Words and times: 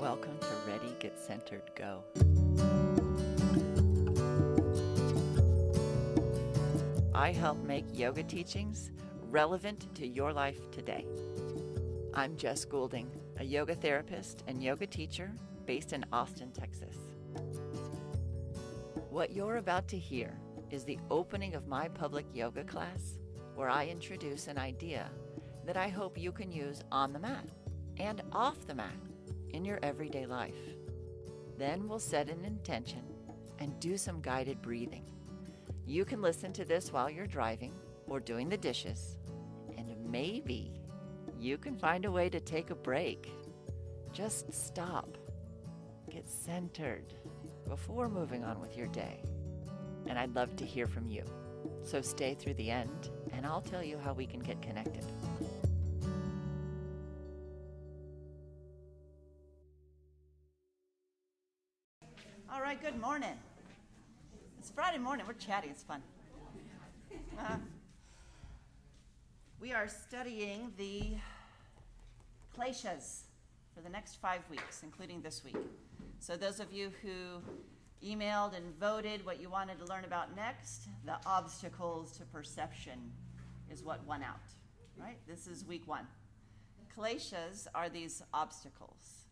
Welcome 0.00 0.38
to 0.40 0.48
Ready, 0.66 0.94
Get 0.98 1.18
Centered, 1.18 1.62
Go. 1.74 2.02
I 7.14 7.32
help 7.32 7.58
make 7.64 7.84
yoga 7.92 8.22
teachings 8.22 8.90
relevant 9.30 9.94
to 9.94 10.06
your 10.06 10.32
life 10.32 10.70
today. 10.70 11.06
I'm 12.14 12.36
Jess 12.36 12.64
Goulding, 12.64 13.10
a 13.38 13.44
yoga 13.44 13.74
therapist 13.74 14.44
and 14.46 14.62
yoga 14.62 14.86
teacher 14.86 15.32
based 15.66 15.92
in 15.92 16.04
Austin, 16.12 16.50
Texas. 16.52 16.96
What 19.10 19.32
you're 19.32 19.56
about 19.56 19.88
to 19.88 19.98
hear 19.98 20.38
is 20.70 20.84
the 20.84 20.98
opening 21.10 21.54
of 21.54 21.66
my 21.66 21.88
public 21.88 22.26
yoga 22.34 22.64
class 22.64 23.18
where 23.58 23.68
I 23.68 23.88
introduce 23.88 24.46
an 24.46 24.56
idea 24.56 25.10
that 25.66 25.76
I 25.76 25.88
hope 25.88 26.16
you 26.16 26.30
can 26.30 26.52
use 26.52 26.84
on 26.92 27.12
the 27.12 27.18
mat 27.18 27.44
and 27.96 28.22
off 28.30 28.64
the 28.68 28.74
mat 28.74 28.94
in 29.50 29.64
your 29.64 29.80
everyday 29.82 30.26
life. 30.26 30.54
Then 31.58 31.88
we'll 31.88 31.98
set 31.98 32.28
an 32.28 32.44
intention 32.44 33.02
and 33.58 33.80
do 33.80 33.96
some 33.96 34.20
guided 34.20 34.62
breathing. 34.62 35.10
You 35.86 36.04
can 36.04 36.22
listen 36.22 36.52
to 36.52 36.64
this 36.64 36.92
while 36.92 37.10
you're 37.10 37.26
driving 37.26 37.74
or 38.06 38.20
doing 38.20 38.48
the 38.48 38.56
dishes, 38.56 39.18
and 39.76 39.88
maybe 40.08 40.80
you 41.36 41.58
can 41.58 41.76
find 41.76 42.04
a 42.04 42.12
way 42.12 42.28
to 42.28 42.38
take 42.38 42.70
a 42.70 42.76
break. 42.76 43.28
Just 44.12 44.52
stop, 44.52 45.18
get 46.08 46.28
centered 46.28 47.12
before 47.68 48.08
moving 48.08 48.44
on 48.44 48.60
with 48.60 48.76
your 48.76 48.86
day. 48.86 49.20
And 50.06 50.16
I'd 50.16 50.36
love 50.36 50.54
to 50.58 50.64
hear 50.64 50.86
from 50.86 51.08
you. 51.08 51.24
So 51.88 52.02
stay 52.02 52.34
through 52.34 52.52
the 52.52 52.70
end, 52.70 53.08
and 53.32 53.46
I'll 53.46 53.62
tell 53.62 53.82
you 53.82 53.96
how 53.96 54.12
we 54.12 54.26
can 54.26 54.40
get 54.40 54.60
connected. 54.60 55.06
All 62.52 62.60
right, 62.60 62.78
good 62.82 63.00
morning. 63.00 63.38
It's 64.58 64.70
Friday 64.70 64.98
morning. 64.98 65.24
We're 65.26 65.32
chatty. 65.32 65.68
It's 65.68 65.82
fun. 65.82 66.02
Uh, 67.38 67.56
we 69.58 69.72
are 69.72 69.88
studying 69.88 70.70
the 70.76 71.14
kleshas 72.54 73.22
for 73.74 73.80
the 73.80 73.88
next 73.88 74.16
five 74.16 74.42
weeks, 74.50 74.82
including 74.82 75.22
this 75.22 75.42
week. 75.42 75.56
So, 76.20 76.36
those 76.36 76.60
of 76.60 76.70
you 76.70 76.92
who 77.00 77.40
emailed 78.04 78.56
and 78.56 78.78
voted 78.78 79.24
what 79.24 79.40
you 79.40 79.50
wanted 79.50 79.78
to 79.78 79.84
learn 79.86 80.04
about 80.04 80.34
next, 80.36 80.88
the 81.04 81.16
obstacles 81.26 82.16
to 82.18 82.24
perception 82.24 83.12
is 83.70 83.82
what 83.82 84.04
won 84.06 84.22
out, 84.22 84.40
right? 84.96 85.18
This 85.26 85.46
is 85.46 85.64
week 85.64 85.86
one. 85.86 86.06
Kleshas 86.96 87.66
are 87.74 87.88
these 87.88 88.22
obstacles. 88.32 89.26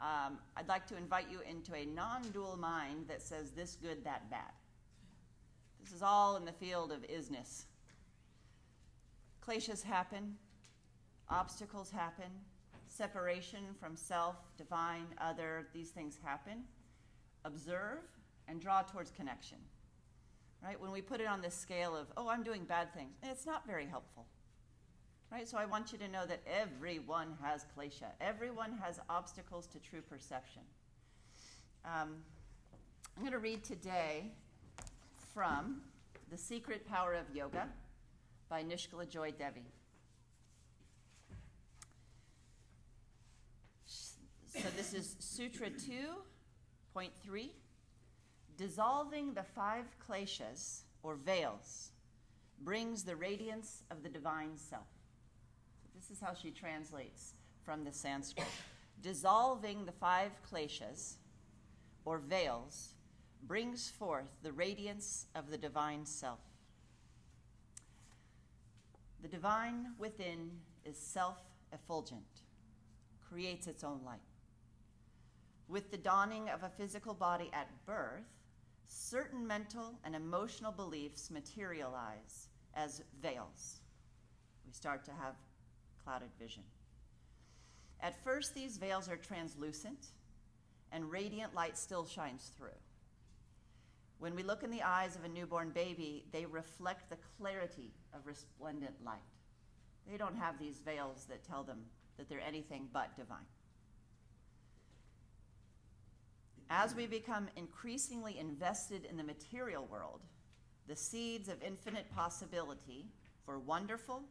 Um, 0.00 0.38
I'd 0.56 0.68
like 0.68 0.86
to 0.88 0.96
invite 0.96 1.26
you 1.30 1.40
into 1.48 1.74
a 1.74 1.84
non 1.84 2.22
dual 2.32 2.56
mind 2.56 3.06
that 3.08 3.20
says 3.22 3.50
this 3.50 3.76
good, 3.80 4.04
that 4.04 4.30
bad. 4.30 4.52
This 5.82 5.92
is 5.92 6.02
all 6.02 6.36
in 6.36 6.44
the 6.44 6.52
field 6.52 6.92
of 6.92 6.98
isness. 7.08 7.64
Kleshas 9.44 9.82
happen, 9.82 10.36
obstacles 11.28 11.90
happen, 11.90 12.30
separation 12.88 13.60
from 13.80 13.96
self, 13.96 14.36
divine, 14.56 15.06
other, 15.20 15.66
these 15.72 15.90
things 15.90 16.18
happen. 16.22 16.64
Observe 17.48 18.00
and 18.46 18.60
draw 18.60 18.82
towards 18.82 19.10
connection. 19.10 19.56
Right? 20.62 20.78
When 20.78 20.92
we 20.92 21.00
put 21.00 21.20
it 21.20 21.26
on 21.26 21.40
this 21.40 21.54
scale 21.54 21.96
of, 21.96 22.06
oh, 22.16 22.28
I'm 22.28 22.42
doing 22.42 22.64
bad 22.64 22.92
things, 22.92 23.16
it's 23.22 23.46
not 23.46 23.66
very 23.66 23.86
helpful. 23.86 24.26
Right? 25.32 25.48
So 25.48 25.56
I 25.56 25.64
want 25.64 25.90
you 25.90 25.98
to 25.98 26.08
know 26.08 26.26
that 26.26 26.40
everyone 26.46 27.28
has 27.42 27.64
klesha. 27.76 28.10
Everyone 28.20 28.78
has 28.82 29.00
obstacles 29.08 29.66
to 29.68 29.78
true 29.78 30.02
perception. 30.02 30.62
Um, 31.84 32.16
I'm 33.16 33.22
going 33.22 33.32
to 33.32 33.38
read 33.38 33.64
today 33.64 34.30
from 35.34 35.80
The 36.30 36.36
Secret 36.36 36.86
Power 36.86 37.14
of 37.14 37.34
Yoga 37.34 37.66
by 38.50 38.62
Nischala 38.62 39.08
Joy 39.08 39.32
Devi. 39.32 39.64
So 43.86 44.68
this 44.76 44.92
is 44.92 45.16
Sutra 45.18 45.70
2.3. 46.98 47.50
Dissolving 48.56 49.34
the 49.34 49.42
five 49.42 49.84
kleshas, 50.08 50.80
or 51.02 51.14
veils, 51.14 51.90
brings 52.60 53.04
the 53.04 53.14
radiance 53.14 53.84
of 53.90 54.02
the 54.02 54.08
divine 54.08 54.56
self. 54.56 54.88
This 55.94 56.10
is 56.10 56.20
how 56.20 56.34
she 56.34 56.50
translates 56.50 57.34
from 57.64 57.84
the 57.84 57.92
Sanskrit. 57.92 58.48
Dissolving 59.00 59.84
the 59.84 59.92
five 59.92 60.32
kleshas, 60.50 61.14
or 62.04 62.18
veils, 62.18 62.94
brings 63.46 63.88
forth 63.90 64.30
the 64.42 64.52
radiance 64.52 65.26
of 65.36 65.50
the 65.50 65.58
divine 65.58 66.04
self. 66.04 66.40
The 69.22 69.28
divine 69.28 69.92
within 69.98 70.50
is 70.84 70.98
self 70.98 71.38
effulgent, 71.72 72.42
creates 73.30 73.68
its 73.68 73.84
own 73.84 74.00
light. 74.04 74.27
With 75.68 75.90
the 75.90 75.98
dawning 75.98 76.48
of 76.48 76.62
a 76.62 76.70
physical 76.70 77.12
body 77.12 77.50
at 77.52 77.68
birth, 77.84 78.24
certain 78.86 79.46
mental 79.46 79.98
and 80.04 80.14
emotional 80.16 80.72
beliefs 80.72 81.30
materialize 81.30 82.48
as 82.74 83.02
veils. 83.20 83.80
We 84.66 84.72
start 84.72 85.04
to 85.04 85.10
have 85.12 85.34
clouded 86.02 86.30
vision. 86.38 86.62
At 88.00 88.22
first, 88.24 88.54
these 88.54 88.78
veils 88.78 89.08
are 89.08 89.16
translucent, 89.16 90.06
and 90.90 91.10
radiant 91.10 91.54
light 91.54 91.76
still 91.76 92.06
shines 92.06 92.50
through. 92.56 92.78
When 94.18 94.34
we 94.34 94.42
look 94.42 94.62
in 94.62 94.70
the 94.70 94.82
eyes 94.82 95.16
of 95.16 95.24
a 95.24 95.28
newborn 95.28 95.70
baby, 95.70 96.24
they 96.32 96.46
reflect 96.46 97.10
the 97.10 97.18
clarity 97.38 97.92
of 98.14 98.26
resplendent 98.26 98.94
light. 99.04 99.18
They 100.10 100.16
don't 100.16 100.36
have 100.36 100.58
these 100.58 100.80
veils 100.80 101.26
that 101.28 101.44
tell 101.44 101.62
them 101.62 101.84
that 102.16 102.28
they're 102.28 102.40
anything 102.40 102.88
but 102.92 103.16
divine. 103.16 103.46
As 106.70 106.94
we 106.94 107.06
become 107.06 107.48
increasingly 107.56 108.38
invested 108.38 109.04
in 109.04 109.16
the 109.16 109.24
material 109.24 109.86
world, 109.90 110.20
the 110.86 110.96
seeds 110.96 111.48
of 111.48 111.62
infinite 111.62 112.06
possibility 112.14 113.06
for 113.44 113.58
wonderful 113.58 114.22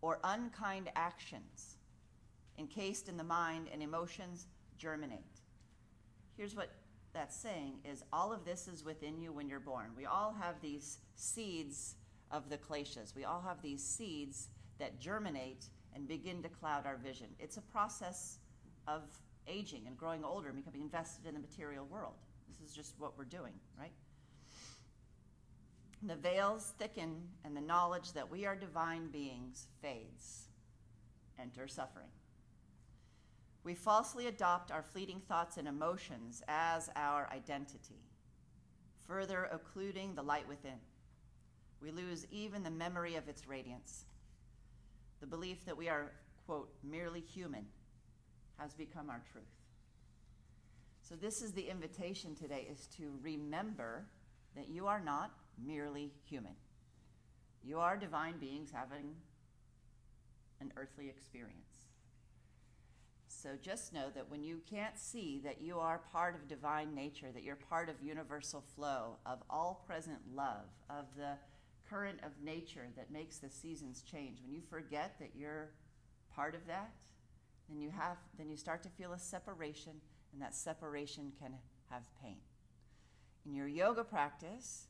or 0.00 0.18
unkind 0.24 0.90
actions 0.94 1.76
encased 2.58 3.08
in 3.08 3.16
the 3.16 3.24
mind 3.24 3.68
and 3.72 3.82
emotions 3.82 4.46
germinate. 4.78 5.40
Here's 6.36 6.54
what 6.54 6.70
that's 7.12 7.36
saying 7.36 7.74
is 7.84 8.04
all 8.12 8.32
of 8.32 8.44
this 8.44 8.68
is 8.68 8.84
within 8.84 9.20
you 9.20 9.32
when 9.32 9.48
you're 9.48 9.60
born. 9.60 9.90
We 9.96 10.06
all 10.06 10.34
have 10.40 10.60
these 10.60 10.98
seeds 11.14 11.96
of 12.30 12.48
the 12.48 12.58
kleshas. 12.58 13.14
We 13.14 13.24
all 13.24 13.42
have 13.42 13.60
these 13.62 13.84
seeds 13.84 14.48
that 14.78 15.00
germinate 15.00 15.66
and 15.94 16.08
begin 16.08 16.42
to 16.42 16.48
cloud 16.48 16.86
our 16.86 16.96
vision. 16.96 17.28
It's 17.38 17.58
a 17.58 17.62
process 17.62 18.38
of 18.88 19.02
aging 19.46 19.82
and 19.86 19.96
growing 19.96 20.24
older 20.24 20.48
and 20.48 20.56
becoming 20.56 20.82
invested 20.82 21.26
in 21.26 21.34
the 21.34 21.40
material 21.40 21.86
world. 21.86 22.14
This 22.48 22.68
is 22.68 22.74
just 22.74 22.94
what 22.98 23.16
we're 23.16 23.24
doing, 23.24 23.52
right? 23.78 23.92
The 26.02 26.16
veils 26.16 26.74
thicken 26.78 27.28
and 27.44 27.56
the 27.56 27.60
knowledge 27.60 28.12
that 28.12 28.30
we 28.30 28.44
are 28.44 28.56
divine 28.56 29.08
beings 29.08 29.66
fades. 29.80 30.48
Enter 31.38 31.68
suffering. 31.68 32.08
We 33.64 33.74
falsely 33.74 34.26
adopt 34.26 34.72
our 34.72 34.82
fleeting 34.82 35.20
thoughts 35.28 35.56
and 35.56 35.68
emotions 35.68 36.42
as 36.48 36.90
our 36.96 37.28
identity, 37.32 38.02
further 39.06 39.48
occluding 39.52 40.14
the 40.14 40.22
light 40.22 40.48
within. 40.48 40.80
We 41.80 41.92
lose 41.92 42.26
even 42.32 42.64
the 42.64 42.70
memory 42.70 43.14
of 43.14 43.28
its 43.28 43.46
radiance. 43.46 44.04
The 45.20 45.26
belief 45.28 45.64
that 45.64 45.76
we 45.76 45.88
are, 45.88 46.12
quote, 46.46 46.72
merely 46.82 47.20
human 47.20 47.66
has 48.58 48.74
become 48.74 49.10
our 49.10 49.22
truth. 49.32 49.44
So 51.00 51.14
this 51.16 51.42
is 51.42 51.52
the 51.52 51.68
invitation 51.68 52.34
today 52.34 52.66
is 52.70 52.86
to 52.98 53.12
remember 53.22 54.06
that 54.56 54.68
you 54.68 54.86
are 54.86 55.00
not 55.00 55.32
merely 55.62 56.12
human. 56.24 56.54
You 57.64 57.80
are 57.80 57.96
divine 57.96 58.38
beings 58.38 58.70
having 58.72 59.14
an 60.60 60.72
earthly 60.76 61.08
experience. 61.08 61.88
So 63.26 63.50
just 63.60 63.92
know 63.92 64.06
that 64.14 64.30
when 64.30 64.44
you 64.44 64.60
can't 64.70 64.96
see 64.96 65.40
that 65.44 65.60
you 65.60 65.78
are 65.78 66.00
part 66.12 66.34
of 66.36 66.46
divine 66.46 66.94
nature, 66.94 67.32
that 67.32 67.42
you're 67.42 67.56
part 67.56 67.88
of 67.88 67.96
universal 68.00 68.62
flow, 68.76 69.16
of 69.26 69.42
all 69.50 69.82
present 69.86 70.18
love, 70.34 70.66
of 70.88 71.06
the 71.16 71.32
current 71.90 72.20
of 72.24 72.30
nature 72.42 72.86
that 72.96 73.10
makes 73.10 73.38
the 73.38 73.50
seasons 73.50 74.02
change, 74.02 74.38
when 74.42 74.52
you 74.52 74.60
forget 74.70 75.16
that 75.18 75.30
you're 75.34 75.70
part 76.34 76.54
of 76.54 76.66
that, 76.68 76.92
then 77.72 77.80
you 77.80 77.90
have 77.90 78.18
then 78.36 78.50
you 78.50 78.56
start 78.56 78.82
to 78.82 78.88
feel 78.90 79.12
a 79.12 79.18
separation 79.18 79.92
and 80.32 80.42
that 80.42 80.54
separation 80.54 81.32
can 81.40 81.52
have 81.90 82.02
pain 82.22 82.36
in 83.46 83.54
your 83.54 83.68
yoga 83.68 84.04
practice 84.04 84.86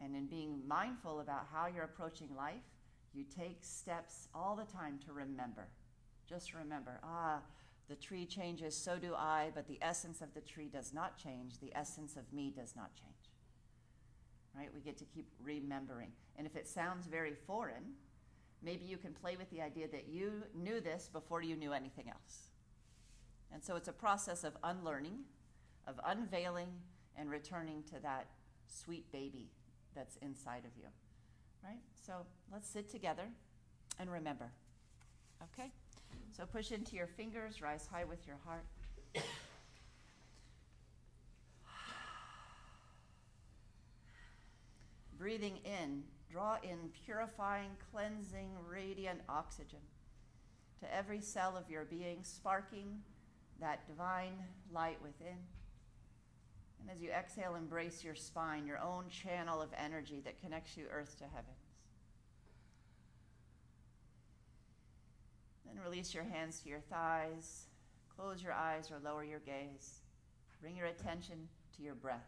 and 0.00 0.14
in 0.14 0.26
being 0.26 0.62
mindful 0.66 1.20
about 1.20 1.46
how 1.52 1.66
you're 1.66 1.84
approaching 1.84 2.28
life 2.36 2.62
You 3.12 3.24
take 3.24 3.58
steps 3.62 4.28
all 4.34 4.54
the 4.54 4.70
time 4.70 4.98
to 5.06 5.12
remember. 5.12 5.68
Just 6.28 6.54
remember, 6.54 7.00
ah, 7.02 7.40
the 7.88 7.96
tree 7.96 8.24
changes, 8.24 8.76
so 8.76 8.98
do 8.98 9.14
I, 9.16 9.50
but 9.52 9.66
the 9.66 9.78
essence 9.82 10.20
of 10.20 10.32
the 10.32 10.40
tree 10.40 10.68
does 10.68 10.94
not 10.94 11.18
change. 11.18 11.58
The 11.58 11.72
essence 11.74 12.16
of 12.16 12.32
me 12.32 12.52
does 12.54 12.76
not 12.76 12.94
change. 12.94 13.16
Right? 14.56 14.68
We 14.72 14.80
get 14.80 14.96
to 14.98 15.04
keep 15.04 15.26
remembering. 15.42 16.12
And 16.36 16.46
if 16.46 16.54
it 16.54 16.68
sounds 16.68 17.06
very 17.06 17.34
foreign, 17.46 17.94
maybe 18.62 18.84
you 18.84 18.96
can 18.96 19.12
play 19.12 19.36
with 19.36 19.50
the 19.50 19.60
idea 19.60 19.88
that 19.88 20.08
you 20.08 20.44
knew 20.54 20.80
this 20.80 21.08
before 21.12 21.42
you 21.42 21.56
knew 21.56 21.72
anything 21.72 22.08
else. 22.08 22.48
And 23.52 23.62
so 23.62 23.76
it's 23.76 23.88
a 23.88 23.92
process 23.92 24.44
of 24.44 24.56
unlearning, 24.62 25.20
of 25.86 25.98
unveiling, 26.06 26.68
and 27.16 27.30
returning 27.30 27.82
to 27.84 28.00
that 28.02 28.26
sweet 28.66 29.10
baby 29.12 29.50
that's 29.94 30.16
inside 30.16 30.64
of 30.64 30.70
you. 30.76 30.88
Right? 31.64 31.80
So 32.06 32.26
let's 32.52 32.68
sit 32.68 32.90
together 32.90 33.28
and 33.98 34.10
remember. 34.10 34.52
Okay? 35.42 35.72
So 36.36 36.46
push 36.46 36.70
into 36.70 36.96
your 36.96 37.06
fingers, 37.06 37.60
rise 37.60 37.88
high 37.90 38.04
with 38.04 38.26
your 38.26 38.36
heart. 38.44 38.64
Breathing 45.20 45.58
in, 45.64 46.02
draw 46.32 46.56
in 46.62 46.78
purifying, 47.04 47.70
cleansing, 47.92 48.48
radiant 48.66 49.20
oxygen 49.28 49.80
to 50.80 50.94
every 50.94 51.20
cell 51.20 51.58
of 51.58 51.70
your 51.70 51.84
being, 51.84 52.20
sparking 52.22 53.02
that 53.60 53.86
divine 53.86 54.32
light 54.72 54.96
within. 55.02 55.36
And 56.80 56.90
as 56.90 57.02
you 57.02 57.10
exhale, 57.10 57.54
embrace 57.54 58.02
your 58.02 58.14
spine, 58.14 58.66
your 58.66 58.78
own 58.78 59.04
channel 59.10 59.60
of 59.60 59.68
energy 59.76 60.22
that 60.24 60.40
connects 60.40 60.78
you 60.78 60.86
earth 60.90 61.18
to 61.18 61.24
heavens. 61.24 61.60
Then 65.66 65.84
release 65.84 66.14
your 66.14 66.24
hands 66.24 66.60
to 66.60 66.70
your 66.70 66.80
thighs. 66.80 67.66
Close 68.16 68.42
your 68.42 68.54
eyes 68.54 68.90
or 68.90 68.98
lower 69.04 69.22
your 69.22 69.40
gaze. 69.40 70.00
Bring 70.60 70.76
your 70.76 70.86
attention 70.86 71.48
to 71.76 71.82
your 71.82 71.94
breath. 71.94 72.26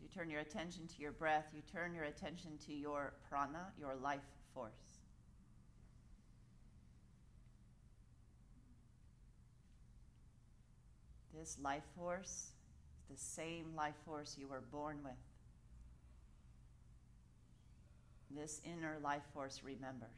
You 0.00 0.05
turn 0.16 0.30
your 0.30 0.40
attention 0.40 0.86
to 0.86 1.02
your 1.02 1.12
breath, 1.12 1.44
you 1.54 1.60
turn 1.70 1.94
your 1.94 2.04
attention 2.04 2.52
to 2.64 2.72
your 2.72 3.12
prana, 3.28 3.66
your 3.78 3.94
life 4.02 4.20
force. 4.54 4.72
This 11.38 11.58
life 11.62 11.82
force 11.94 12.52
is 13.10 13.18
the 13.18 13.22
same 13.22 13.74
life 13.76 13.94
force 14.06 14.36
you 14.38 14.48
were 14.48 14.62
born 14.72 14.98
with. 15.04 15.12
This 18.30 18.62
inner 18.64 18.96
life 19.02 19.22
force 19.34 19.60
remembers. 19.62 20.08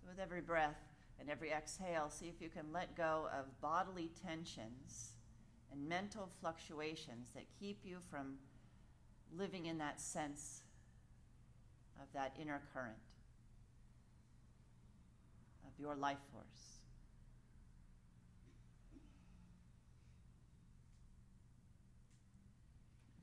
So, 0.00 0.08
with 0.08 0.18
every 0.18 0.40
breath 0.40 0.80
and 1.20 1.28
every 1.28 1.50
exhale, 1.50 2.08
see 2.08 2.28
if 2.28 2.40
you 2.40 2.48
can 2.48 2.72
let 2.72 2.96
go 2.96 3.28
of 3.38 3.60
bodily 3.60 4.10
tensions 4.26 5.12
and 5.72 5.88
mental 5.88 6.28
fluctuations 6.40 7.30
that 7.34 7.44
keep 7.58 7.80
you 7.84 7.98
from 8.10 8.34
living 9.36 9.66
in 9.66 9.78
that 9.78 10.00
sense 10.00 10.62
of 12.00 12.06
that 12.12 12.34
inner 12.40 12.60
current 12.72 12.96
of 15.64 15.80
your 15.80 15.94
life 15.94 16.18
force. 16.32 16.80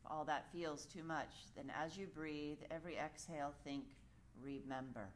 If 0.04 0.12
all 0.12 0.25
that 0.25 0.52
feels 0.52 0.86
too 0.86 1.04
much, 1.04 1.30
then 1.56 1.72
as 1.80 1.98
you 1.98 2.07
breathe, 2.07 2.57
every 2.72 2.98
exhale, 2.98 3.54
think, 3.63 3.86
remember. 4.42 5.10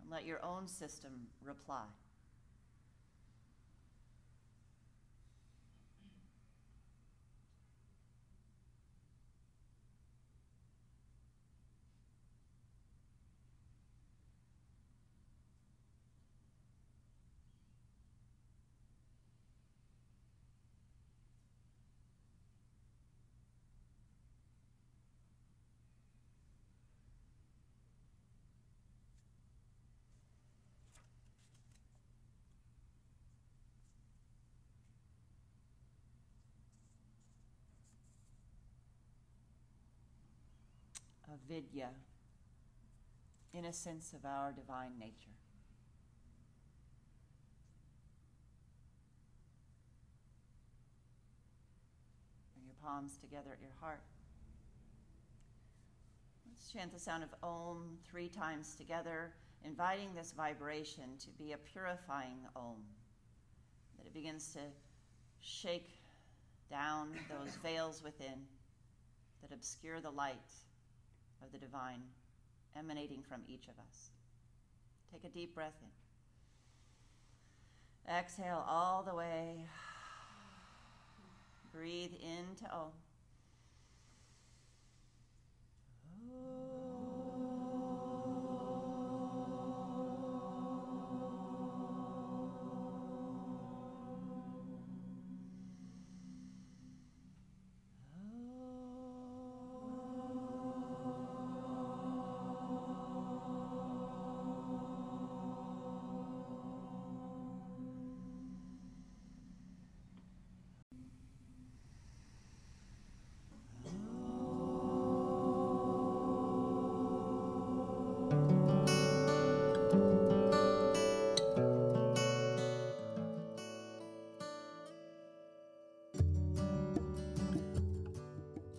And 0.00 0.10
let 0.10 0.24
your 0.24 0.44
own 0.44 0.68
system 0.68 1.12
reply. 1.42 1.84
Avidya, 41.44 41.88
innocence 43.52 44.12
of 44.12 44.24
our 44.24 44.52
divine 44.52 44.92
nature. 44.98 45.34
Bring 52.54 52.66
your 52.66 52.74
palms 52.82 53.16
together 53.16 53.50
at 53.52 53.60
your 53.60 53.72
heart. 53.80 54.02
Let's 56.46 56.72
chant 56.72 56.92
the 56.92 57.00
sound 57.00 57.22
of 57.22 57.30
Om 57.42 57.98
three 58.10 58.28
times 58.28 58.74
together, 58.74 59.32
inviting 59.64 60.14
this 60.14 60.32
vibration 60.36 61.04
to 61.20 61.30
be 61.38 61.52
a 61.52 61.58
purifying 61.58 62.38
Om, 62.56 62.76
that 63.98 64.06
it 64.06 64.14
begins 64.14 64.52
to 64.54 64.60
shake 65.40 65.90
down 66.70 67.12
those 67.28 67.56
veils 67.62 68.02
within 68.02 68.46
that 69.42 69.54
obscure 69.54 70.00
the 70.00 70.10
light 70.10 70.36
of 71.42 71.52
the 71.52 71.58
divine 71.58 72.02
emanating 72.76 73.22
from 73.22 73.42
each 73.48 73.64
of 73.64 73.78
us. 73.78 74.10
Take 75.12 75.24
a 75.24 75.28
deep 75.28 75.54
breath 75.54 75.80
in. 75.82 75.88
Exhale 78.14 78.64
all 78.66 79.02
the 79.02 79.14
way. 79.14 79.66
Breathe 81.72 82.12
into 82.14 82.64
Om. 82.72 82.92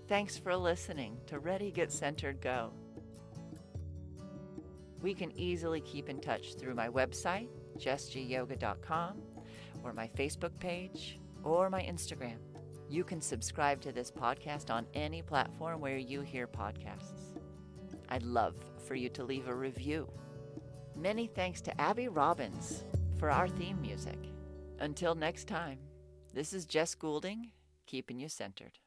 Thanks 0.10 0.40
for 0.40 0.56
listening 0.56 1.18
to 1.28 1.38
Ready, 1.38 1.70
Get 1.70 1.92
Centered, 1.92 2.42
Go. 2.42 2.74
We 5.04 5.14
can 5.14 5.32
easily 5.38 5.82
keep 5.82 6.10
in 6.10 6.20
touch 6.20 6.56
through 6.56 6.74
my 6.74 6.90
website, 6.90 7.48
jessgyoga.com, 7.78 9.22
or 9.84 9.94
my 9.94 10.08
Facebook 10.08 10.58
page, 10.60 11.20
or 11.44 11.70
my 11.70 11.84
Instagram. 11.84 12.40
You 12.90 13.04
can 13.04 13.22
subscribe 13.22 13.82
to 13.82 13.92
this 13.92 14.10
podcast 14.10 14.74
on 14.74 14.88
any 14.96 15.22
platform 15.22 15.80
where 15.80 16.00
you 16.00 16.22
hear 16.22 16.48
podcasts. 16.48 17.38
I'd 18.10 18.24
love 18.24 18.56
for 18.88 18.96
you 18.96 19.10
to 19.10 19.24
leave 19.24 19.48
a 19.48 19.54
review. 19.54 20.10
Many 20.96 21.28
thanks 21.28 21.62
to 21.62 21.80
Abby 21.80 22.08
Robbins 22.08 22.84
for 23.20 23.30
our 23.30 23.48
theme 23.48 23.80
music. 23.80 24.18
Until 24.80 25.14
next 25.14 25.48
time, 25.48 25.78
this 26.34 26.52
is 26.52 26.66
Jess 26.66 26.96
Goulding, 26.96 27.52
keeping 27.86 28.20
you 28.20 28.28
centered. 28.28 28.80